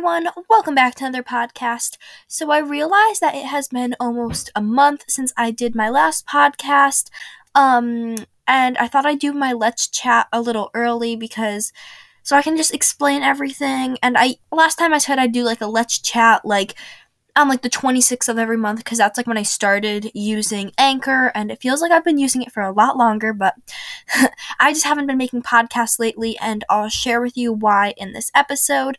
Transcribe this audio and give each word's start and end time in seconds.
everyone, 0.00 0.28
welcome 0.48 0.74
back 0.74 0.94
to 0.94 1.04
another 1.04 1.22
podcast. 1.22 1.98
So, 2.26 2.50
I 2.50 2.60
realized 2.60 3.20
that 3.20 3.34
it 3.34 3.44
has 3.44 3.68
been 3.68 3.94
almost 4.00 4.50
a 4.56 4.62
month 4.62 5.04
since 5.08 5.30
I 5.36 5.50
did 5.50 5.74
my 5.74 5.90
last 5.90 6.26
podcast. 6.26 7.10
Um, 7.54 8.16
and 8.48 8.78
I 8.78 8.88
thought 8.88 9.04
I'd 9.04 9.18
do 9.18 9.34
my 9.34 9.52
Let's 9.52 9.86
Chat 9.88 10.26
a 10.32 10.40
little 10.40 10.70
early 10.72 11.16
because 11.16 11.70
so 12.22 12.34
I 12.34 12.40
can 12.40 12.56
just 12.56 12.72
explain 12.72 13.22
everything. 13.22 13.98
And 14.02 14.16
I 14.16 14.36
last 14.50 14.76
time 14.76 14.94
I 14.94 14.98
said 14.98 15.18
I'd 15.18 15.32
do 15.32 15.44
like 15.44 15.60
a 15.60 15.66
Let's 15.66 15.98
Chat 15.98 16.46
like 16.46 16.76
on 17.36 17.50
like 17.50 17.60
the 17.60 17.68
26th 17.68 18.30
of 18.30 18.38
every 18.38 18.56
month 18.56 18.82
because 18.82 18.96
that's 18.96 19.18
like 19.18 19.26
when 19.26 19.36
I 19.36 19.42
started 19.42 20.10
using 20.14 20.72
Anchor 20.78 21.30
and 21.34 21.50
it 21.50 21.60
feels 21.60 21.82
like 21.82 21.92
I've 21.92 22.04
been 22.04 22.16
using 22.16 22.40
it 22.40 22.52
for 22.52 22.62
a 22.62 22.72
lot 22.72 22.96
longer, 22.96 23.34
but 23.34 23.54
I 24.58 24.72
just 24.72 24.86
haven't 24.86 25.08
been 25.08 25.18
making 25.18 25.42
podcasts 25.42 25.98
lately 25.98 26.38
and 26.38 26.64
I'll 26.70 26.88
share 26.88 27.20
with 27.20 27.36
you 27.36 27.52
why 27.52 27.92
in 27.98 28.14
this 28.14 28.30
episode. 28.34 28.96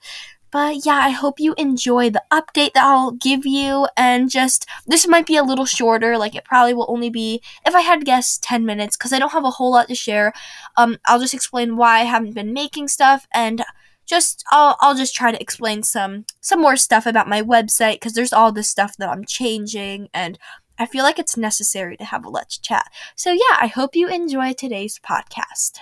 But 0.51 0.85
yeah, 0.85 0.99
I 1.01 1.09
hope 1.11 1.39
you 1.39 1.53
enjoy 1.57 2.09
the 2.09 2.23
update 2.31 2.73
that 2.73 2.83
I'll 2.83 3.11
give 3.11 3.45
you 3.45 3.87
and 3.95 4.29
just 4.29 4.67
this 4.85 5.07
might 5.07 5.25
be 5.25 5.37
a 5.37 5.43
little 5.43 5.65
shorter, 5.65 6.17
like 6.17 6.35
it 6.35 6.45
probably 6.45 6.73
will 6.73 6.85
only 6.89 7.09
be 7.09 7.41
if 7.65 7.73
I 7.73 7.81
had 7.81 7.99
to 7.99 8.05
guess 8.05 8.37
10 8.37 8.65
minutes 8.65 8.97
cuz 8.97 9.13
I 9.13 9.19
don't 9.19 9.31
have 9.31 9.45
a 9.45 9.51
whole 9.51 9.71
lot 9.71 9.87
to 9.87 9.95
share. 9.95 10.33
Um 10.77 10.97
I'll 11.05 11.19
just 11.19 11.33
explain 11.33 11.77
why 11.77 12.01
I 12.01 12.03
haven't 12.03 12.33
been 12.33 12.53
making 12.53 12.87
stuff 12.89 13.27
and 13.33 13.63
just 14.05 14.43
I'll 14.51 14.77
I'll 14.81 14.95
just 14.95 15.15
try 15.15 15.31
to 15.31 15.41
explain 15.41 15.83
some 15.83 16.25
some 16.41 16.61
more 16.61 16.75
stuff 16.75 17.05
about 17.05 17.29
my 17.29 17.41
website 17.41 17.95
because 17.95 18.13
there's 18.13 18.33
all 18.33 18.51
this 18.51 18.69
stuff 18.69 18.97
that 18.97 19.09
I'm 19.09 19.25
changing 19.25 20.09
and 20.13 20.37
I 20.77 20.85
feel 20.85 21.03
like 21.03 21.19
it's 21.19 21.37
necessary 21.37 21.95
to 21.97 22.05
have 22.05 22.25
a 22.25 22.29
let's 22.29 22.57
chat. 22.57 22.87
So 23.15 23.31
yeah, 23.31 23.57
I 23.59 23.67
hope 23.67 23.95
you 23.95 24.09
enjoy 24.09 24.53
today's 24.53 24.99
podcast. 24.99 25.79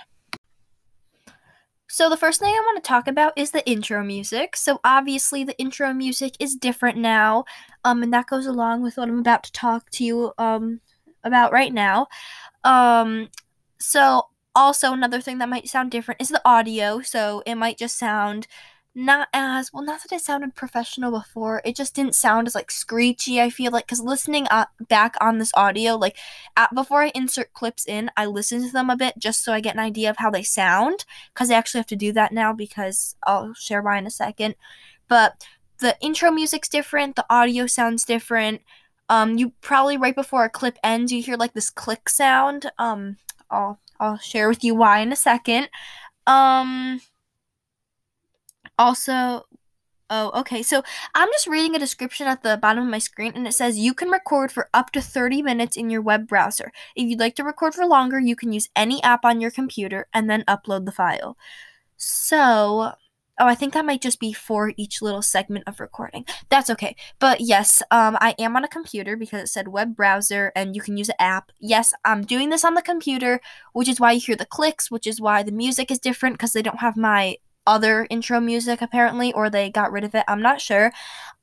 So 1.92 2.08
the 2.08 2.16
first 2.16 2.38
thing 2.38 2.48
I 2.48 2.60
want 2.60 2.82
to 2.82 2.88
talk 2.88 3.08
about 3.08 3.32
is 3.36 3.50
the 3.50 3.68
intro 3.68 4.04
music. 4.04 4.54
So 4.56 4.78
obviously 4.84 5.42
the 5.42 5.58
intro 5.58 5.92
music 5.92 6.34
is 6.38 6.54
different 6.54 6.96
now, 6.96 7.44
um, 7.84 8.04
and 8.04 8.12
that 8.14 8.28
goes 8.28 8.46
along 8.46 8.82
with 8.82 8.96
what 8.96 9.08
I'm 9.08 9.18
about 9.18 9.42
to 9.44 9.52
talk 9.52 9.90
to 9.90 10.04
you 10.04 10.32
um 10.38 10.80
about 11.24 11.52
right 11.52 11.72
now. 11.74 12.06
Um, 12.64 13.28
so 13.80 14.28
also 14.54 14.92
another 14.92 15.20
thing 15.20 15.38
that 15.38 15.48
might 15.48 15.68
sound 15.68 15.90
different 15.90 16.20
is 16.20 16.28
the 16.28 16.42
audio 16.44 17.00
so 17.02 17.42
it 17.46 17.54
might 17.54 17.78
just 17.78 17.96
sound 17.98 18.46
not 18.92 19.28
as 19.32 19.72
well 19.72 19.84
not 19.84 20.02
that 20.02 20.12
it 20.12 20.20
sounded 20.20 20.54
professional 20.54 21.12
before 21.12 21.62
it 21.64 21.76
just 21.76 21.94
didn't 21.94 22.14
sound 22.14 22.48
as 22.48 22.56
like 22.56 22.72
screechy 22.72 23.40
i 23.40 23.48
feel 23.48 23.70
like 23.70 23.86
because 23.86 24.00
listening 24.00 24.48
uh, 24.50 24.64
back 24.88 25.14
on 25.20 25.38
this 25.38 25.52
audio 25.54 25.94
like 25.94 26.16
at, 26.56 26.74
before 26.74 27.02
i 27.02 27.12
insert 27.14 27.52
clips 27.52 27.86
in 27.86 28.10
i 28.16 28.26
listen 28.26 28.60
to 28.60 28.72
them 28.72 28.90
a 28.90 28.96
bit 28.96 29.14
just 29.16 29.44
so 29.44 29.52
i 29.52 29.60
get 29.60 29.74
an 29.74 29.80
idea 29.80 30.10
of 30.10 30.16
how 30.18 30.28
they 30.28 30.42
sound 30.42 31.04
because 31.32 31.52
i 31.52 31.54
actually 31.54 31.78
have 31.78 31.86
to 31.86 31.94
do 31.94 32.12
that 32.12 32.32
now 32.32 32.52
because 32.52 33.14
i'll 33.28 33.54
share 33.54 33.80
why 33.82 33.98
in 33.98 34.06
a 34.06 34.10
second. 34.10 34.54
But 35.08 35.46
the 35.78 35.96
intro 36.00 36.30
music's 36.30 36.68
different 36.68 37.16
the 37.16 37.26
audio 37.30 37.66
sounds 37.66 38.04
different. 38.04 38.62
Um 39.08 39.38
you 39.38 39.52
probably 39.60 39.96
right 39.96 40.14
before 40.14 40.44
a 40.44 40.50
clip 40.50 40.78
ends 40.82 41.12
you 41.12 41.22
hear 41.22 41.36
like 41.36 41.52
this 41.52 41.70
click 41.70 42.08
sound. 42.08 42.70
Um 42.78 43.16
I'll 43.50 43.80
I'll 43.98 44.18
share 44.18 44.48
with 44.48 44.64
you 44.64 44.74
why 44.74 45.00
in 45.00 45.12
a 45.12 45.16
second. 45.16 45.68
Um 46.26 47.00
also 48.80 49.44
Oh, 50.12 50.32
okay. 50.40 50.64
So 50.64 50.82
I'm 51.14 51.28
just 51.28 51.46
reading 51.46 51.76
a 51.76 51.78
description 51.78 52.26
at 52.26 52.42
the 52.42 52.56
bottom 52.56 52.82
of 52.82 52.90
my 52.90 52.98
screen, 52.98 53.32
and 53.36 53.46
it 53.46 53.54
says 53.54 53.78
you 53.78 53.94
can 53.94 54.10
record 54.10 54.50
for 54.50 54.68
up 54.74 54.90
to 54.90 55.00
30 55.00 55.40
minutes 55.40 55.76
in 55.76 55.88
your 55.88 56.02
web 56.02 56.26
browser. 56.26 56.72
If 56.96 57.08
you'd 57.08 57.20
like 57.20 57.36
to 57.36 57.44
record 57.44 57.74
for 57.74 57.86
longer, 57.86 58.18
you 58.18 58.34
can 58.34 58.52
use 58.52 58.68
any 58.74 59.00
app 59.04 59.24
on 59.24 59.40
your 59.40 59.52
computer 59.52 60.08
and 60.12 60.28
then 60.28 60.42
upload 60.48 60.84
the 60.84 60.92
file. 60.92 61.36
So 61.96 62.92
Oh, 63.40 63.46
I 63.46 63.54
think 63.54 63.72
that 63.72 63.86
might 63.86 64.02
just 64.02 64.20
be 64.20 64.34
for 64.34 64.74
each 64.76 65.00
little 65.00 65.22
segment 65.22 65.64
of 65.66 65.80
recording. 65.80 66.26
That's 66.50 66.68
okay. 66.68 66.94
But 67.18 67.40
yes, 67.40 67.82
um, 67.90 68.18
I 68.20 68.34
am 68.38 68.54
on 68.54 68.64
a 68.64 68.68
computer 68.68 69.16
because 69.16 69.44
it 69.44 69.48
said 69.48 69.68
web 69.68 69.96
browser 69.96 70.52
and 70.54 70.76
you 70.76 70.82
can 70.82 70.98
use 70.98 71.08
an 71.08 71.14
app. 71.18 71.50
Yes, 71.58 71.94
I'm 72.04 72.20
doing 72.20 72.50
this 72.50 72.66
on 72.66 72.74
the 72.74 72.82
computer, 72.82 73.40
which 73.72 73.88
is 73.88 73.98
why 73.98 74.12
you 74.12 74.20
hear 74.20 74.36
the 74.36 74.44
clicks, 74.44 74.90
which 74.90 75.06
is 75.06 75.22
why 75.22 75.42
the 75.42 75.52
music 75.52 75.90
is 75.90 75.98
different 75.98 76.34
because 76.34 76.52
they 76.52 76.60
don't 76.60 76.80
have 76.80 76.98
my 76.98 77.38
other 77.66 78.06
intro 78.10 78.40
music 78.40 78.82
apparently, 78.82 79.32
or 79.32 79.50
they 79.50 79.70
got 79.70 79.92
rid 79.92 80.04
of 80.04 80.14
it. 80.14 80.24
I'm 80.28 80.42
not 80.42 80.60
sure. 80.60 80.92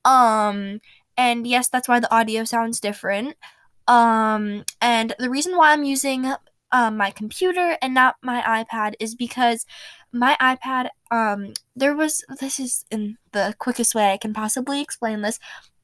Um, 0.06 0.82
and 1.18 1.48
yes, 1.48 1.68
that's 1.70 1.88
why 1.88 2.00
the 2.00 2.14
audio 2.14 2.44
sounds 2.44 2.80
different. 2.80 3.36
Um, 3.88 4.66
and 4.82 5.14
the 5.18 5.30
reason 5.30 5.58
why 5.58 5.72
I'm 5.72 5.84
using 5.84 6.34
um, 6.72 6.98
my 6.98 7.12
computer 7.12 7.78
and 7.82 7.94
not 7.94 8.16
my 8.22 8.42
iPad 8.42 8.94
is 9.00 9.16
because 9.16 9.66
my 10.12 10.36
iPad, 10.42 10.90
um, 11.12 11.54
there 11.76 11.96
was, 11.96 12.24
this 12.40 12.60
is 12.60 12.86
in 12.92 13.18
the 13.32 13.56
quickest 13.58 13.96
way 13.96 14.12
I 14.12 14.18
can 14.18 14.34
possibly 14.34 14.82
explain 14.82 15.22
this. 15.22 15.40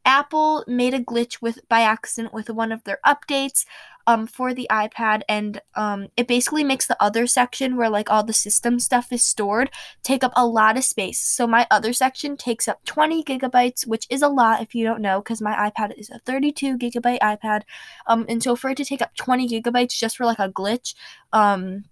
Apple 0.06 0.66
made 0.68 0.94
a 0.94 1.00
glitch 1.00 1.42
with 1.42 1.60
by 1.70 1.82
accident 1.82 2.34
with 2.34 2.50
one 2.50 2.74
of 2.74 2.84
their 2.84 3.00
updates 3.06 3.66
um, 4.08 4.28
for 4.28 4.54
the 4.54 4.68
iPad, 4.70 5.22
and 5.30 5.62
um, 5.76 6.08
it 6.18 6.28
basically 6.28 6.64
makes 6.64 6.88
the 6.88 7.02
other 7.02 7.28
section 7.28 7.76
where 7.76 7.90
like 7.90 8.10
all 8.10 8.24
the 8.24 8.34
system 8.34 8.80
stuff 8.80 9.12
is 9.12 9.24
stored 9.24 9.70
take 10.04 10.24
up 10.24 10.34
a 10.36 10.46
lot 10.46 10.78
of 10.78 10.84
space. 10.84 11.20
So 11.20 11.48
my 11.48 11.68
other 11.72 11.94
section 11.94 12.38
takes 12.38 12.68
up 12.68 12.84
20 12.86 13.24
gigabytes, 13.24 13.88
which 13.88 14.06
is 14.10 14.22
a 14.22 14.28
lot 14.28 14.62
if 14.62 14.76
you 14.76 14.84
don't 14.84 15.02
know, 15.02 15.22
because 15.22 15.42
my 15.42 15.70
iPad 15.70 15.98
is 15.98 16.10
a 16.10 16.20
32 16.20 16.78
gigabyte 16.78 17.20
iPad. 17.20 17.62
Um, 18.08 18.26
and 18.28 18.44
so 18.44 18.56
for 18.56 18.70
it 18.72 18.78
to 18.78 18.86
take 18.86 19.02
up 19.02 19.16
20 19.16 19.48
gigabytes 19.48 19.98
just 19.98 20.18
for 20.18 20.26
like 20.26 20.40
a 20.40 20.50
glitch, 20.50 20.96
um, 21.32 21.86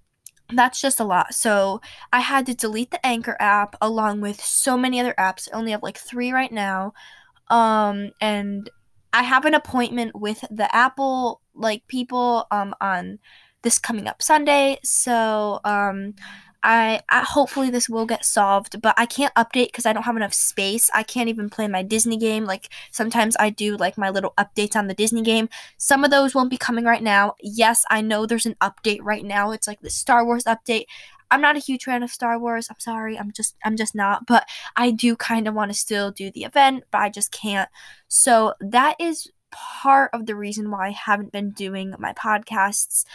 that's 0.53 0.81
just 0.81 0.99
a 0.99 1.05
lot. 1.05 1.33
So 1.33 1.81
I 2.11 2.19
had 2.19 2.45
to 2.47 2.53
delete 2.53 2.91
the 2.91 3.05
Anchor 3.05 3.37
app 3.39 3.75
along 3.81 4.21
with 4.21 4.41
so 4.41 4.77
many 4.77 4.99
other 4.99 5.15
apps. 5.17 5.47
I 5.51 5.57
only 5.57 5.71
have 5.71 5.83
like 5.83 5.97
three 5.97 6.31
right 6.31 6.51
now. 6.51 6.93
Um, 7.49 8.11
and 8.19 8.69
I 9.13 9.23
have 9.23 9.45
an 9.45 9.53
appointment 9.53 10.15
with 10.15 10.43
the 10.49 10.73
Apple 10.75 11.41
like 11.53 11.87
people 11.87 12.47
um 12.51 12.73
on 12.81 13.19
this 13.61 13.77
coming 13.77 14.07
up 14.07 14.21
Sunday. 14.21 14.79
So 14.83 15.59
um 15.63 16.15
I, 16.63 17.01
I 17.09 17.21
hopefully 17.23 17.71
this 17.71 17.89
will 17.89 18.05
get 18.05 18.23
solved, 18.23 18.81
but 18.81 18.93
I 18.97 19.07
can't 19.07 19.33
update 19.33 19.67
because 19.67 19.85
I 19.87 19.93
don't 19.93 20.03
have 20.03 20.15
enough 20.15 20.33
space. 20.33 20.91
I 20.93 21.01
can't 21.01 21.29
even 21.29 21.49
play 21.49 21.67
my 21.67 21.81
Disney 21.81 22.17
game. 22.17 22.45
Like 22.45 22.69
sometimes 22.91 23.35
I 23.39 23.49
do 23.49 23.77
like 23.77 23.97
my 23.97 24.09
little 24.11 24.33
updates 24.37 24.75
on 24.75 24.87
the 24.87 24.93
Disney 24.93 25.23
game. 25.23 25.49
Some 25.77 26.03
of 26.03 26.11
those 26.11 26.35
won't 26.35 26.51
be 26.51 26.57
coming 26.57 26.85
right 26.85 27.01
now. 27.01 27.33
Yes, 27.41 27.83
I 27.89 28.01
know 28.01 28.25
there's 28.25 28.45
an 28.45 28.57
update 28.61 28.99
right 29.01 29.25
now. 29.25 29.51
It's 29.51 29.67
like 29.67 29.81
the 29.81 29.89
Star 29.89 30.23
Wars 30.23 30.43
update. 30.43 30.85
I'm 31.31 31.41
not 31.41 31.55
a 31.55 31.59
huge 31.59 31.85
fan 31.85 32.03
of 32.03 32.11
Star 32.11 32.37
Wars. 32.37 32.67
I'm 32.69 32.79
sorry. 32.79 33.17
I'm 33.17 33.31
just 33.31 33.55
I'm 33.63 33.75
just 33.77 33.95
not, 33.95 34.27
but 34.27 34.47
I 34.75 34.91
do 34.91 35.15
kind 35.15 35.47
of 35.47 35.53
want 35.55 35.71
to 35.71 35.77
still 35.77 36.11
do 36.11 36.29
the 36.31 36.43
event, 36.43 36.83
but 36.91 36.99
I 36.99 37.09
just 37.09 37.31
can't. 37.31 37.69
So 38.07 38.53
that 38.59 38.95
is 38.99 39.31
part 39.51 40.11
of 40.13 40.25
the 40.25 40.35
reason 40.35 40.69
why 40.71 40.87
I 40.87 40.91
haven't 40.91 41.31
been 41.31 41.51
doing 41.51 41.95
my 41.97 42.13
podcasts. 42.13 43.05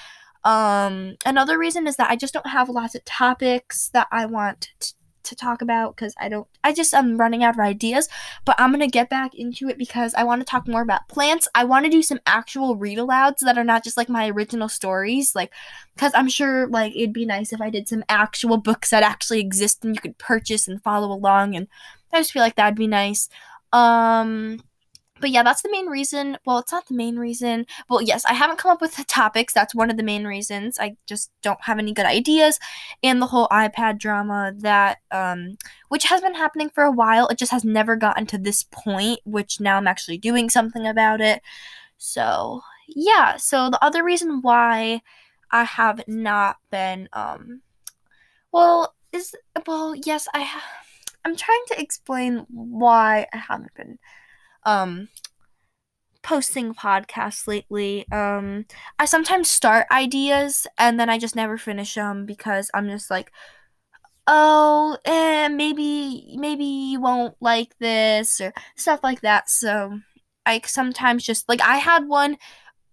Um 0.44 1.16
another 1.26 1.58
reason 1.58 1.86
is 1.86 1.96
that 1.96 2.10
I 2.10 2.16
just 2.16 2.34
don't 2.34 2.48
have 2.48 2.68
lots 2.68 2.94
of 2.94 3.04
topics 3.04 3.90
that 3.90 4.08
I 4.10 4.26
want 4.26 4.68
to 4.80 4.94
to 5.26 5.36
talk 5.36 5.62
about 5.62 5.94
because 5.94 6.14
I 6.18 6.28
don't 6.28 6.46
I 6.64 6.72
just 6.72 6.94
I'm 6.94 7.16
running 7.16 7.44
out 7.44 7.54
of 7.54 7.60
ideas, 7.60 8.08
but 8.44 8.56
I'm 8.58 8.70
going 8.70 8.80
to 8.80 8.86
get 8.86 9.10
back 9.10 9.34
into 9.34 9.68
it 9.68 9.78
because 9.78 10.14
I 10.14 10.24
want 10.24 10.40
to 10.40 10.44
talk 10.44 10.66
more 10.66 10.82
about 10.82 11.08
plants. 11.08 11.48
I 11.54 11.64
want 11.64 11.84
to 11.84 11.90
do 11.90 12.02
some 12.02 12.20
actual 12.26 12.76
read 12.76 12.98
alouds 12.98 13.38
that 13.40 13.58
are 13.58 13.64
not 13.64 13.84
just 13.84 13.96
like 13.96 14.08
my 14.08 14.28
original 14.28 14.68
stories 14.68 15.34
like 15.34 15.52
cuz 15.96 16.12
I'm 16.14 16.28
sure 16.28 16.66
like 16.68 16.94
it'd 16.96 17.12
be 17.12 17.26
nice 17.26 17.52
if 17.52 17.60
I 17.60 17.70
did 17.70 17.88
some 17.88 18.04
actual 18.08 18.56
books 18.58 18.90
that 18.90 19.02
actually 19.02 19.40
exist 19.40 19.84
and 19.84 19.94
you 19.94 20.00
could 20.00 20.18
purchase 20.18 20.68
and 20.68 20.82
follow 20.82 21.12
along 21.12 21.54
and 21.54 21.68
I 22.12 22.20
just 22.20 22.32
feel 22.32 22.42
like 22.42 22.56
that'd 22.56 22.76
be 22.76 22.86
nice. 22.86 23.28
Um 23.72 24.60
but 25.20 25.30
yeah, 25.30 25.42
that's 25.42 25.62
the 25.62 25.70
main 25.70 25.86
reason. 25.86 26.36
Well, 26.44 26.58
it's 26.58 26.72
not 26.72 26.86
the 26.86 26.94
main 26.94 27.16
reason. 27.16 27.66
Well, 27.88 28.02
yes, 28.02 28.24
I 28.24 28.34
haven't 28.34 28.58
come 28.58 28.70
up 28.70 28.80
with 28.80 28.96
the 28.96 29.04
topics. 29.04 29.54
That's 29.54 29.74
one 29.74 29.90
of 29.90 29.96
the 29.96 30.02
main 30.02 30.24
reasons. 30.24 30.78
I 30.78 30.96
just 31.06 31.30
don't 31.42 31.62
have 31.62 31.78
any 31.78 31.92
good 31.92 32.06
ideas. 32.06 32.58
And 33.02 33.20
the 33.20 33.26
whole 33.26 33.48
iPad 33.48 33.98
drama 33.98 34.52
that, 34.58 34.98
um, 35.10 35.56
which 35.88 36.04
has 36.04 36.20
been 36.20 36.34
happening 36.34 36.70
for 36.70 36.84
a 36.84 36.92
while. 36.92 37.28
It 37.28 37.38
just 37.38 37.52
has 37.52 37.64
never 37.64 37.96
gotten 37.96 38.26
to 38.26 38.38
this 38.38 38.64
point, 38.70 39.20
which 39.24 39.60
now 39.60 39.76
I'm 39.76 39.88
actually 39.88 40.18
doing 40.18 40.50
something 40.50 40.86
about 40.86 41.20
it. 41.20 41.40
So, 41.96 42.60
yeah. 42.88 43.36
So 43.36 43.70
the 43.70 43.82
other 43.82 44.04
reason 44.04 44.42
why 44.42 45.00
I 45.50 45.64
have 45.64 46.06
not 46.06 46.56
been, 46.70 47.08
um, 47.14 47.62
well, 48.52 48.94
is, 49.12 49.34
well, 49.66 49.94
yes, 49.94 50.28
I 50.34 50.40
have. 50.40 50.62
I'm 51.24 51.36
trying 51.36 51.64
to 51.68 51.80
explain 51.80 52.46
why 52.50 53.26
I 53.32 53.38
haven't 53.38 53.74
been 53.74 53.98
um 54.66 55.08
posting 56.22 56.74
podcasts 56.74 57.46
lately. 57.46 58.06
Um 58.12 58.66
I 58.98 59.06
sometimes 59.06 59.50
start 59.50 59.86
ideas 59.90 60.66
and 60.78 61.00
then 61.00 61.08
I 61.08 61.18
just 61.18 61.36
never 61.36 61.56
finish 61.56 61.94
them 61.94 62.26
because 62.26 62.70
I'm 62.74 62.88
just 62.88 63.10
like 63.10 63.32
oh, 64.26 64.98
eh, 65.04 65.48
maybe 65.48 66.34
maybe 66.38 66.64
you 66.64 67.00
won't 67.00 67.36
like 67.40 67.78
this 67.78 68.40
or 68.40 68.52
stuff 68.76 69.00
like 69.02 69.20
that. 69.22 69.48
So 69.50 70.00
I 70.44 70.60
sometimes 70.66 71.24
just 71.24 71.48
like 71.48 71.60
I 71.60 71.76
had 71.78 72.08
one 72.08 72.36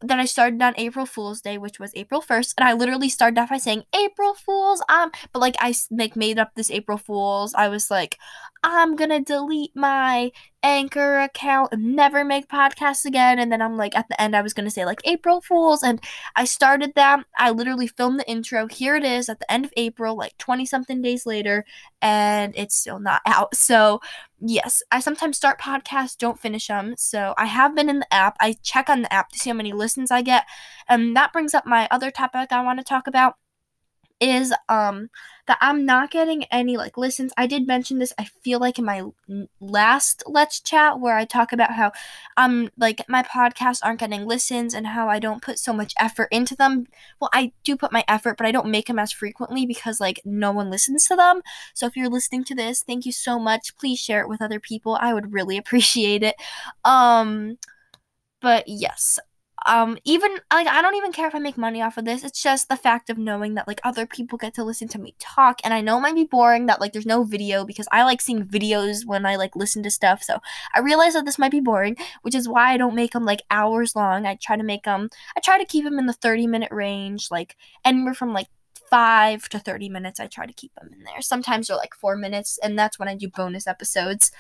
that 0.02 0.20
I 0.20 0.26
started 0.26 0.62
on 0.62 0.74
April 0.78 1.06
Fool's 1.06 1.42
Day, 1.42 1.58
which 1.58 1.80
was 1.80 1.92
April 1.96 2.22
1st, 2.22 2.56
and 2.58 2.68
I 2.68 2.74
literally 2.74 3.10
started 3.10 3.40
off 3.40 3.50
by 3.50 3.58
saying 3.58 3.84
April 3.96 4.34
Fools. 4.36 4.84
Um, 4.90 5.12
but 5.32 5.40
like 5.40 5.56
I 5.60 5.74
like 5.92 6.16
made 6.16 6.40
up 6.40 6.52
this 6.56 6.72
April 6.72 6.98
Fools. 6.98 7.54
I 7.56 7.70
was 7.70 7.90
like, 7.90 8.18
I'm 8.64 8.96
gonna 8.96 9.20
delete 9.22 9.76
my 9.76 10.32
Anchor 10.64 11.20
account 11.20 11.74
and 11.74 11.96
never 11.96 12.24
make 12.24 12.48
podcasts 12.48 13.04
again. 13.04 13.38
And 13.38 13.52
then 13.52 13.62
I'm 13.62 13.76
like, 13.76 13.96
at 13.98 14.08
the 14.08 14.20
end, 14.22 14.36
I 14.36 14.42
was 14.42 14.54
gonna 14.54 14.70
say 14.72 14.86
like 14.86 15.02
April 15.04 15.42
Fools, 15.42 15.84
and 15.84 16.02
I 16.38 16.46
started 16.46 16.94
that. 16.96 17.26
I 17.38 17.50
literally 17.52 17.88
filmed 17.88 18.20
the 18.22 18.30
intro. 18.30 18.68
Here 18.68 18.96
it 18.96 19.04
is 19.04 19.28
at 19.28 19.40
the 19.40 19.52
end 19.52 19.66
of 19.66 19.74
April, 19.76 20.16
like 20.16 20.38
20 20.38 20.66
something 20.66 21.02
days 21.02 21.26
later, 21.26 21.66
and 22.02 22.54
it's 22.56 22.76
still 22.76 23.00
not 23.00 23.22
out. 23.26 23.56
So, 23.56 24.00
yes, 24.40 24.82
I 24.92 25.00
sometimes 25.02 25.36
start 25.38 25.60
podcasts, 25.60 26.18
don't 26.18 26.40
finish 26.40 26.68
them. 26.68 26.96
So, 26.98 27.34
I 27.38 27.46
have 27.46 27.76
been 27.76 27.90
in 27.90 28.00
the 28.00 28.14
app. 28.14 28.38
I 28.40 28.56
check 28.64 28.90
on 28.90 29.02
the 29.02 29.14
app 29.14 29.30
to 29.32 29.40
see 29.40 29.50
how 29.50 29.56
many 29.56 29.74
listens 29.74 30.12
I 30.12 30.22
get. 30.22 30.46
And 30.88 31.16
that 31.18 31.34
brings 31.34 31.54
up 31.54 31.66
my 31.66 31.88
other 31.92 32.12
topic 32.12 32.52
I 32.52 32.64
want 32.64 32.80
to 32.80 32.86
talk 32.86 33.08
about 33.08 33.36
is 34.20 34.54
um 34.70 35.10
that 35.48 35.58
I'm 35.60 35.86
not 35.86 36.12
getting 36.12 36.46
any 36.46 36.78
like 36.78 36.98
listens. 36.98 37.34
I 37.38 37.48
did 37.48 37.68
mention 37.68 38.00
this 38.00 38.14
I 38.18 38.26
feel 38.44 38.60
like 38.60 38.80
in 38.80 38.86
my 38.86 39.04
last 39.60 40.24
let's 40.26 40.60
chat 40.62 41.00
where 41.00 41.18
I 41.18 41.26
talk 41.26 41.52
about 41.52 41.74
how 41.74 41.92
um 42.38 42.70
like 42.78 43.02
my 43.10 43.24
podcasts 43.24 43.80
aren't 43.84 44.00
getting 44.00 44.26
listens 44.26 44.74
and 44.74 44.88
how 44.88 45.10
I 45.10 45.20
don't 45.20 45.42
put 45.42 45.60
so 45.60 45.74
much 45.74 45.94
effort 46.00 46.30
into 46.32 46.56
them. 46.56 46.88
Well, 47.20 47.30
I 47.34 47.52
do 47.64 47.76
put 47.76 47.92
my 47.92 48.04
effort, 48.08 48.38
but 48.38 48.48
I 48.48 48.52
don't 48.52 48.70
make 48.72 48.88
them 48.88 49.00
as 49.00 49.12
frequently 49.12 49.66
because 49.66 50.00
like 50.00 50.22
no 50.26 50.52
one 50.52 50.70
listens 50.70 51.06
to 51.08 51.16
them. 51.16 51.42
So 51.74 51.86
if 51.88 51.96
you're 51.98 52.10
listening 52.10 52.44
to 52.46 52.56
this, 52.56 52.84
thank 52.84 53.06
you 53.06 53.12
so 53.12 53.40
much. 53.40 53.76
Please 53.78 54.00
share 54.00 54.22
it 54.22 54.30
with 54.30 54.42
other 54.42 54.60
people. 54.60 54.98
I 55.02 55.14
would 55.14 55.34
really 55.34 55.58
appreciate 55.64 56.24
it. 56.24 56.36
Um 56.86 57.58
but 58.42 58.66
yes, 58.68 59.20
um 59.66 59.98
even 60.04 60.32
like 60.52 60.68
i 60.68 60.82
don't 60.82 60.96
even 60.96 61.12
care 61.12 61.28
if 61.28 61.36
i 61.36 61.40
make 61.40 61.58
money 61.58 61.82
off 61.82 61.98
of 61.98 62.06
this. 62.06 62.24
It's 62.24 62.42
just 62.42 62.70
the 62.70 62.76
fact 62.78 63.10
of 63.10 63.18
knowing 63.18 63.56
that 63.56 63.68
like 63.68 63.82
other 63.84 64.06
people 64.06 64.38
get 64.38 64.54
to 64.56 64.64
listen 64.64 64.88
to 64.90 65.00
me 65.00 65.16
talk. 65.20 65.60
And 65.64 65.74
i 65.74 65.82
know 65.82 65.98
it 65.98 66.02
might 66.02 66.16
be 66.16 66.26
boring 66.26 66.66
that 66.68 66.82
like 66.82 66.94
there's 66.94 67.06
no 67.06 67.24
video 67.24 67.66
because 67.66 67.88
i 67.92 68.04
like 68.04 68.22
seeing 68.22 68.46
videos 68.46 69.06
when 69.06 69.26
i 69.26 69.36
like 69.36 69.56
listen 69.56 69.84
to 69.84 69.92
stuff. 69.92 70.24
So 70.24 70.40
i 70.76 70.80
realize 70.80 71.14
that 71.14 71.26
this 71.26 71.40
might 71.40 71.52
be 71.52 71.60
boring 71.60 71.98
which 72.22 72.36
is 72.36 72.48
why 72.50 72.74
i 72.74 72.78
don't 72.78 72.96
make 72.96 73.12
them 73.12 73.26
like 73.26 73.42
hours 73.52 73.96
long. 73.96 74.26
I 74.26 74.36
try 74.36 74.58
to 74.58 74.64
make 74.64 74.84
them 74.84 75.10
i 75.38 75.40
try 75.40 75.58
to 75.58 75.66
keep 75.66 75.84
them 75.86 76.00
in 76.00 76.06
the 76.08 76.14
30 76.14 76.48
minute 76.48 76.72
range 76.72 77.30
like 77.32 77.56
anywhere 77.86 78.14
from 78.14 78.34
like 78.34 78.48
five 78.90 79.50
to 79.50 79.60
30 79.60 79.90
minutes 79.90 80.20
i 80.20 80.28
try 80.28 80.46
to 80.46 80.54
keep 80.54 80.74
them 80.76 80.90
in 80.94 81.04
there. 81.04 81.22
Sometimes 81.22 81.68
they're 81.68 81.78
like 81.78 81.96
four 81.96 82.16
minutes 82.16 82.60
and 82.64 82.78
that's 82.78 83.00
when 83.00 83.08
i 83.08 83.16
do 83.16 83.30
bonus 83.30 83.68
episodes. 83.68 84.32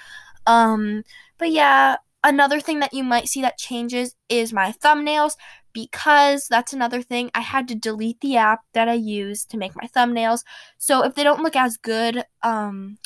Um 0.46 1.04
but 1.38 1.52
yeah 1.52 1.98
Another 2.24 2.60
thing 2.60 2.80
that 2.80 2.94
you 2.94 3.04
might 3.04 3.28
see 3.28 3.42
that 3.42 3.58
changes 3.58 4.16
is 4.30 4.54
my 4.54 4.72
thumbnails 4.72 5.36
because 5.74 6.48
that's 6.48 6.72
another 6.72 7.02
thing. 7.02 7.31
I 7.34 7.42
had 7.42 7.68
to 7.68 7.75
delete 7.75 8.22
the 8.22 8.38
app 8.38 8.62
that 8.74 8.88
I 8.88 8.94
use 8.94 9.44
to 9.46 9.58
make 9.58 9.75
my 9.75 9.88
thumbnails. 9.88 10.44
So 10.78 11.04
if 11.04 11.16
they 11.16 11.24
don't 11.24 11.44
look 11.44 11.56
as 11.56 11.78
good, 11.78 12.24
um 12.44 12.98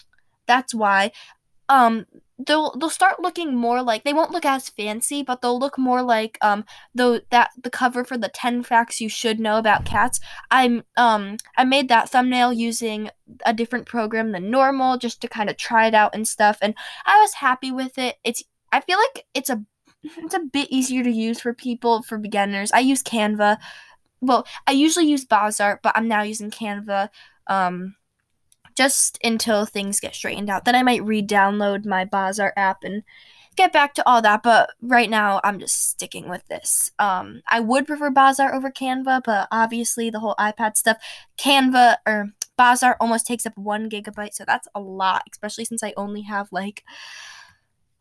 that's 0.46 0.74
why 0.74 1.12
um 1.70 2.06
they'll 2.46 2.76
they'll 2.78 2.90
start 2.90 3.20
looking 3.20 3.56
more 3.56 3.82
like 3.82 4.04
they 4.04 4.14
won't 4.14 4.32
look 4.32 4.46
as 4.46 4.70
fancy, 4.70 5.24
but 5.24 5.42
they'll 5.42 5.58
look 5.60 5.78
more 5.78 6.04
like 6.04 6.38
um 6.42 6.64
the 6.94 7.24
that 7.32 7.52
the 7.62 7.70
cover 7.70 8.04
for 8.04 8.18
the 8.18 8.30
10 8.30 8.64
facts 8.64 9.02
you 9.02 9.10
should 9.10 9.40
know 9.40 9.58
about 9.58 9.86
cats. 9.86 10.20
I'm 10.52 10.84
um 10.98 11.38
I 11.58 11.64
made 11.64 11.90
that 11.90 12.10
thumbnail 12.10 12.54
using 12.54 13.10
a 13.46 13.54
different 13.54 13.88
program 13.88 14.32
than 14.32 14.52
normal 14.52 14.98
just 14.98 15.22
to 15.22 15.28
kind 15.28 15.50
of 15.50 15.58
try 15.58 15.88
it 15.88 15.94
out 15.96 16.14
and 16.14 16.28
stuff 16.28 16.58
and 16.62 16.76
I 17.06 17.20
was 17.20 17.36
happy 17.36 17.72
with 17.72 17.98
it. 17.98 18.18
It's 18.24 18.44
I 18.72 18.82
feel 18.82 18.98
like 18.98 19.26
it's 19.34 19.50
a 19.50 19.64
it's 20.04 20.36
a 20.36 20.40
bit 20.40 20.70
easier 20.70 21.04
to 21.04 21.12
use 21.12 21.40
for 21.40 21.54
people 21.54 22.04
for 22.04 22.18
beginners. 22.18 22.72
I 22.72 22.80
use 22.80 23.04
Canva. 23.04 23.58
Well, 24.22 24.48
I 24.66 24.72
usually 24.72 25.08
use 25.08 25.26
Bozart, 25.26 25.82
but 25.84 25.94
I'm 25.96 26.08
now 26.08 26.22
using 26.22 26.52
Canva. 26.52 27.10
Um, 27.48 27.96
just 28.76 29.18
until 29.24 29.66
things 29.66 30.00
get 30.00 30.14
straightened 30.14 30.52
out. 30.52 30.64
Then 30.64 30.76
I 30.76 30.84
might 30.84 31.04
re-download 31.04 31.86
my 31.86 32.06
Bozart 32.06 32.54
app 32.56 32.84
and 32.84 33.02
get 33.56 33.74
back 33.74 33.96
to 33.96 34.08
all 34.08 34.22
that. 34.22 34.44
But 34.44 34.70
right 34.84 35.10
now, 35.10 35.42
I'm 35.44 35.60
just 35.60 35.90
sticking 35.90 36.30
with 36.30 36.46
this. 36.48 36.92
Um, 37.00 37.42
I 37.50 37.60
would 37.60 37.88
prefer 37.88 38.12
Bozart 38.12 38.54
over 38.54 38.70
Canva, 38.70 39.24
but 39.26 39.48
obviously 39.52 40.12
the 40.12 40.20
whole 40.20 40.36
iPad 40.40 40.78
stuff, 40.78 40.98
Canva 41.40 41.98
or 42.06 42.34
Bozart 42.56 42.98
almost 43.00 43.26
takes 43.26 43.46
up 43.48 43.58
one 43.58 43.90
gigabyte, 43.90 44.34
so 44.34 44.44
that's 44.46 44.68
a 44.76 44.80
lot, 44.80 45.24
especially 45.32 45.66
since 45.66 45.84
I 45.84 45.94
only 45.98 46.22
have 46.22 46.48
like 46.52 46.84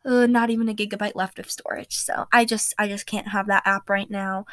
uh, 0.07 0.27
not 0.27 0.51
even 0.51 0.69
a 0.69 0.75
gigabyte 0.75 1.17
left 1.17 1.39
of 1.39 1.51
storage. 1.51 1.97
So 1.97 2.27
I 2.33 2.45
just 2.45 2.75
I 2.79 2.89
just 2.89 3.07
can't 3.07 3.29
have 3.29 3.49
that 3.49 3.67
app 3.67 3.91
right 3.91 4.11
now. 4.11 4.47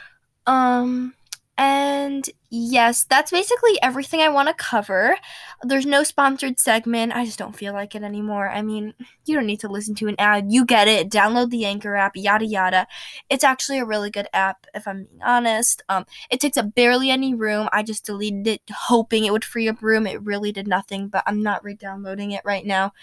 Um 0.45 1.13
and 1.55 2.27
yes, 2.49 3.03
that's 3.03 3.29
basically 3.29 3.79
everything 3.83 4.21
I 4.21 4.29
want 4.29 4.47
to 4.47 4.55
cover. 4.55 5.15
There's 5.61 5.85
no 5.85 6.03
sponsored 6.03 6.59
segment. 6.59 7.13
I 7.13 7.25
just 7.25 7.37
don't 7.37 7.55
feel 7.55 7.73
like 7.73 7.93
it 7.93 8.01
anymore. 8.01 8.49
I 8.49 8.63
mean, 8.63 8.95
you 9.25 9.35
don't 9.35 9.45
need 9.45 9.59
to 9.59 9.67
listen 9.67 9.93
to 9.95 10.07
an 10.07 10.15
ad. 10.17 10.51
You 10.51 10.65
get 10.65 10.87
it. 10.87 11.11
Download 11.11 11.51
the 11.51 11.65
Anchor 11.65 11.95
app, 11.95 12.13
yada 12.15 12.45
yada. 12.45 12.87
It's 13.29 13.43
actually 13.43 13.77
a 13.77 13.85
really 13.85 14.09
good 14.09 14.27
app, 14.33 14.65
if 14.73 14.87
I'm 14.87 15.03
being 15.03 15.21
honest. 15.23 15.83
Um, 15.89 16.07
it 16.31 16.39
takes 16.39 16.57
up 16.57 16.73
barely 16.73 17.11
any 17.11 17.35
room. 17.35 17.69
I 17.71 17.83
just 17.83 18.05
deleted 18.05 18.47
it 18.47 18.61
hoping 18.71 19.25
it 19.25 19.31
would 19.31 19.45
free 19.45 19.69
up 19.69 19.81
room. 19.83 20.07
It 20.07 20.23
really 20.23 20.51
did 20.51 20.67
nothing, 20.67 21.07
but 21.07 21.23
I'm 21.27 21.43
not 21.43 21.63
re-downloading 21.63 22.31
it 22.31 22.41
right 22.43 22.65
now 22.65 22.93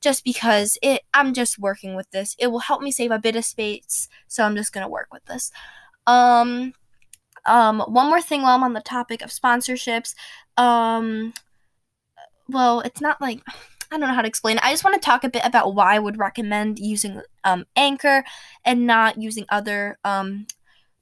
just 0.00 0.24
because 0.24 0.78
it 0.82 1.02
I'm 1.14 1.34
just 1.34 1.58
working 1.58 1.94
with 1.94 2.10
this. 2.10 2.36
It 2.38 2.48
will 2.48 2.60
help 2.60 2.82
me 2.82 2.90
save 2.90 3.10
a 3.10 3.18
bit 3.18 3.36
of 3.36 3.44
space, 3.44 4.08
so 4.26 4.44
I'm 4.44 4.56
just 4.56 4.72
going 4.72 4.84
to 4.84 4.90
work 4.90 5.08
with 5.12 5.24
this. 5.26 5.50
Um 6.06 6.72
um 7.46 7.80
one 7.80 8.08
more 8.08 8.20
thing 8.22 8.42
while 8.42 8.56
I'm 8.56 8.64
on 8.64 8.72
the 8.74 8.80
topic 8.80 9.22
of 9.22 9.30
sponsorships. 9.30 10.14
Um 10.56 11.32
well, 12.48 12.80
it's 12.80 13.00
not 13.00 13.20
like 13.20 13.40
I 13.90 13.96
don't 13.98 14.08
know 14.08 14.14
how 14.14 14.22
to 14.22 14.28
explain 14.28 14.58
it. 14.58 14.64
I 14.64 14.70
just 14.70 14.84
want 14.84 15.00
to 15.00 15.04
talk 15.04 15.24
a 15.24 15.30
bit 15.30 15.42
about 15.44 15.74
why 15.74 15.94
I 15.94 15.98
would 15.98 16.18
recommend 16.18 16.78
using 16.78 17.22
um, 17.44 17.64
Anchor 17.74 18.22
and 18.64 18.86
not 18.86 19.20
using 19.20 19.46
other 19.48 19.98
um, 20.04 20.46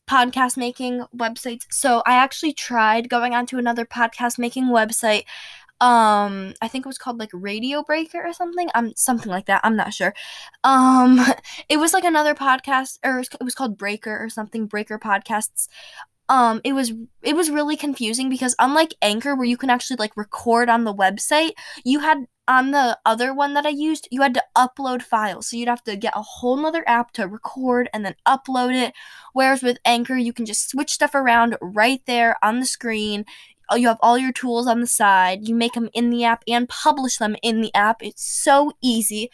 podcast 0.08 0.56
making 0.56 1.04
websites. 1.16 1.64
So 1.70 2.02
I 2.06 2.14
actually 2.14 2.52
tried 2.52 3.08
going 3.08 3.34
onto 3.34 3.58
another 3.58 3.84
podcast 3.84 4.38
making 4.38 4.66
website 4.66 5.25
um 5.81 6.55
i 6.62 6.69
think 6.69 6.87
it 6.87 6.88
was 6.88 6.96
called 6.99 7.19
like 7.19 7.31
radio 7.34 7.82
breaker 7.82 8.23
or 8.25 8.32
something. 8.32 8.69
Um 8.75 8.93
something 8.96 9.31
like 9.31 9.46
that. 9.46 9.61
I'm 9.64 9.76
not 9.76 9.93
sure. 9.93 10.14
Um 10.64 11.20
it 11.69 11.76
was 11.78 11.93
like 11.93 12.05
another 12.05 12.34
podcast 12.34 12.99
or 13.05 13.20
it 13.20 13.44
was 13.44 13.55
called 13.55 13.76
breaker 13.78 14.17
or 14.19 14.28
something 14.31 14.67
breaker 14.67 14.99
podcasts. 14.99 15.69
Um 16.28 16.61
it 16.64 16.73
was 16.73 16.93
it 17.23 17.37
was 17.37 17.50
really 17.50 17.76
confusing 17.76 18.28
because 18.31 18.56
unlike 18.58 18.94
anchor 19.02 19.34
where 19.36 19.44
you 19.44 19.56
can 19.56 19.70
actually 19.70 19.96
like 19.98 20.17
record 20.17 20.69
on 20.69 20.84
the 20.84 20.94
website 20.94 21.53
you 21.84 22.01
had 22.01 22.27
on 22.48 22.70
the 22.70 22.98
other 23.05 23.34
one 23.34 23.55
that 23.55 23.67
i 23.67 23.69
used 23.70 24.08
you 24.10 24.22
had 24.22 24.34
to 24.34 24.43
upload 24.56 25.03
files. 25.03 25.48
So 25.48 25.56
you'd 25.56 25.69
have 25.69 25.84
to 25.84 25.96
get 25.96 26.17
a 26.17 26.22
whole 26.22 26.56
nother 26.56 26.84
app 26.89 27.12
to 27.12 27.29
record 27.29 27.89
and 27.93 28.05
then 28.05 28.15
upload 28.27 28.74
it. 28.74 28.94
Whereas 29.34 29.62
with 29.62 29.79
anchor 29.84 30.17
you 30.17 30.32
can 30.32 30.46
just 30.46 30.69
switch 30.70 30.91
stuff 30.93 31.15
around 31.15 31.56
right 31.60 32.01
there 32.06 32.36
on 32.43 32.60
the 32.60 32.67
screen 32.67 33.24
you 33.75 33.89
have 33.89 33.99
all 34.01 34.17
your 34.17 34.32
tools 34.32 34.67
on 34.67 34.81
the 34.81 34.87
side. 34.87 35.49
You 35.49 35.55
make 35.55 35.73
them 35.73 35.89
in 35.93 36.11
the 36.11 36.25
app 36.25 36.44
and 36.46 36.69
publish 36.69 37.17
them 37.19 37.37
in 37.43 37.61
the 37.61 37.75
app. 37.75 38.03
It's 38.03 38.25
so 38.25 38.73
easy. 38.81 39.31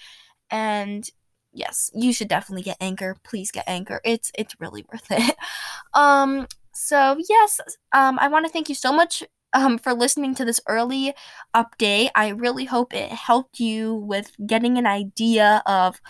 And 0.51 1.09
yes, 1.53 1.91
you 1.95 2.13
should 2.13 2.29
definitely 2.29 2.63
get 2.63 2.79
Anchor. 2.81 3.17
Please 3.25 3.51
get 3.51 3.65
Anchor. 3.67 4.01
It's 4.05 4.33
it's 4.37 4.55
really 4.59 4.85
worth 4.91 5.07
it. 5.11 5.37
Um 5.95 6.47
so 6.75 7.19
yes, 7.29 7.61
um 7.93 8.19
I 8.19 8.29
want 8.29 8.47
to 8.47 8.53
thank 8.53 8.69
you 8.71 8.75
so 8.75 8.93
much 8.93 9.23
um 9.53 9.77
for 9.79 9.93
listening 9.93 10.35
to 10.37 10.45
this 10.45 10.61
early 10.67 11.15
update. 11.55 12.11
I 12.15 12.29
really 12.29 12.65
hope 12.65 12.95
it 12.95 13.11
helped 13.11 13.61
you 13.61 13.95
with 13.95 14.33
getting 14.47 14.79
an 14.79 14.87
idea 14.87 15.63
of 15.67 16.01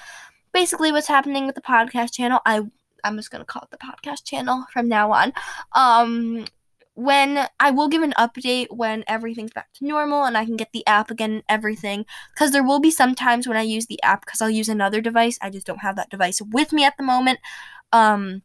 basically 0.52 0.93
what's 0.93 1.09
happening 1.09 1.47
with 1.47 1.57
the 1.57 1.62
podcast 1.62 2.12
channel. 2.14 2.41
I 2.47 2.62
I'm 3.05 3.17
just 3.17 3.31
gonna 3.31 3.45
call 3.45 3.62
it 3.62 3.71
the 3.71 3.79
podcast 3.79 4.25
channel 4.25 4.64
from 4.73 4.88
now 4.88 5.11
on. 5.12 5.33
Um, 5.73 6.45
when 6.94 7.46
I 7.58 7.70
will 7.70 7.88
give 7.88 8.02
an 8.02 8.14
update 8.18 8.66
when 8.70 9.04
everything's 9.06 9.52
back 9.52 9.72
to 9.75 9.87
normal 9.87 10.25
and 10.25 10.37
I 10.37 10.44
can 10.44 10.56
get 10.56 10.72
the 10.72 10.87
app 10.87 11.11
again 11.11 11.32
and 11.32 11.42
everything. 11.49 12.04
Because 12.34 12.50
there 12.52 12.64
will 12.64 12.80
be 12.80 12.90
some 12.90 13.14
times 13.14 13.49
when 13.49 13.56
I 13.56 13.62
use 13.62 13.87
the 13.87 14.02
app 14.02 14.25
because 14.25 14.40
I'll 14.42 14.50
use 14.50 14.68
another 14.68 15.00
device. 15.00 15.38
I 15.40 15.50
just 15.50 15.66
don't 15.66 15.80
have 15.80 15.96
that 15.96 16.11
device 16.11 16.42
with 16.42 16.72
me 16.72 16.84
at 16.84 16.96
the 16.96 17.02
moment. 17.02 17.38
Um, 17.92 18.42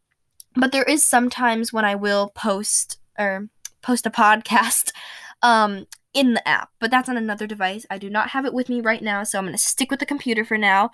but 0.56 0.72
there 0.72 0.84
is 0.84 1.04
sometimes 1.04 1.74
when 1.74 1.86
I 1.86 1.96
will 1.96 2.30
post 2.30 3.00
or 3.20 3.50
post 3.82 4.06
a 4.06 4.12
podcast 4.12 4.92
um, 5.42 5.86
in 6.14 6.34
the 6.34 6.48
app, 6.48 6.70
but 6.80 6.90
that's 6.90 7.10
on 7.10 7.18
another 7.18 7.48
device. 7.48 7.86
I 7.90 7.98
do 7.98 8.10
not 8.10 8.30
have 8.30 8.46
it 8.46 8.54
with 8.54 8.70
me 8.70 8.82
right 8.82 9.02
now, 9.02 9.24
so 9.24 9.38
I'm 9.38 9.46
going 9.46 9.54
to 9.54 9.62
stick 9.62 9.92
with 9.92 10.00
the 10.00 10.06
computer 10.06 10.44
for 10.44 10.58
now. 10.58 10.90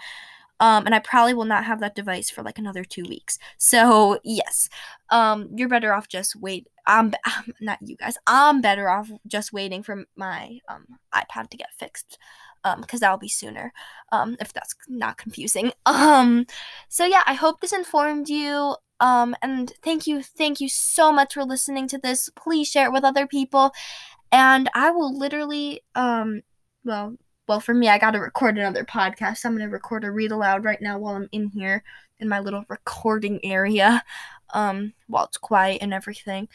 Um, 0.59 0.85
and 0.85 0.95
I 0.95 0.99
probably 0.99 1.33
will 1.33 1.45
not 1.45 1.65
have 1.65 1.79
that 1.81 1.95
device 1.95 2.29
for 2.29 2.43
like 2.43 2.57
another 2.57 2.83
two 2.83 3.03
weeks. 3.03 3.37
So 3.57 4.19
yes, 4.23 4.69
um, 5.09 5.49
you're 5.55 5.69
better 5.69 5.93
off 5.93 6.07
just 6.07 6.35
wait. 6.35 6.67
I'm, 6.85 7.13
I'm 7.25 7.53
not 7.59 7.79
you 7.81 7.95
guys. 7.95 8.17
I'm 8.27 8.61
better 8.61 8.89
off 8.89 9.09
just 9.27 9.53
waiting 9.53 9.83
for 9.83 10.05
my 10.15 10.59
um, 10.69 10.85
iPad 11.13 11.49
to 11.49 11.57
get 11.57 11.73
fixed 11.77 12.17
um 12.63 12.81
because 12.81 12.99
that'll 12.99 13.17
be 13.17 13.27
sooner 13.27 13.73
um 14.11 14.35
if 14.39 14.53
that's 14.53 14.75
not 14.87 15.17
confusing 15.17 15.71
um 15.85 16.45
so 16.89 17.05
yeah 17.05 17.23
i 17.25 17.33
hope 17.33 17.59
this 17.59 17.73
informed 17.73 18.29
you 18.29 18.75
um 18.99 19.35
and 19.41 19.73
thank 19.83 20.07
you 20.07 20.21
thank 20.21 20.59
you 20.61 20.69
so 20.69 21.11
much 21.11 21.33
for 21.33 21.43
listening 21.43 21.87
to 21.87 21.97
this 21.97 22.29
please 22.35 22.69
share 22.69 22.87
it 22.87 22.93
with 22.93 23.03
other 23.03 23.27
people 23.27 23.71
and 24.31 24.69
i 24.73 24.89
will 24.91 25.17
literally 25.17 25.81
um 25.95 26.41
well 26.83 27.15
well, 27.47 27.59
for 27.59 27.73
me, 27.73 27.89
I 27.89 27.97
got 27.97 28.11
to 28.11 28.19
record 28.19 28.57
another 28.57 28.85
podcast. 28.85 29.45
I'm 29.45 29.57
going 29.57 29.67
to 29.67 29.73
record 29.73 30.03
a 30.03 30.11
read 30.11 30.31
aloud 30.31 30.63
right 30.63 30.81
now 30.81 30.97
while 30.97 31.15
I'm 31.15 31.29
in 31.31 31.47
here 31.47 31.83
in 32.19 32.29
my 32.29 32.39
little 32.39 32.63
recording 32.69 33.43
area 33.43 34.03
um, 34.53 34.93
while 35.07 35.25
it's 35.25 35.37
quiet 35.37 35.79
and 35.81 35.93
everything. 35.93 36.47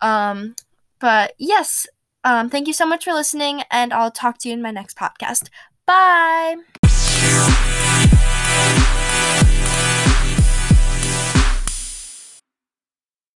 Um, 0.00 0.54
but 0.98 1.34
yes, 1.38 1.86
um, 2.24 2.50
thank 2.50 2.66
you 2.66 2.72
so 2.72 2.86
much 2.86 3.04
for 3.04 3.12
listening, 3.12 3.62
and 3.70 3.92
I'll 3.92 4.10
talk 4.10 4.38
to 4.38 4.48
you 4.48 4.54
in 4.54 4.62
my 4.62 4.70
next 4.70 4.96
podcast. 4.96 5.48
Bye. 5.86 6.56